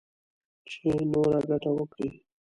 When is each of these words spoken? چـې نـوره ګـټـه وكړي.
چـې 0.71 0.91
نـوره 1.11 1.39
ګـټـه 1.49 1.71
وكړي. 1.77 2.09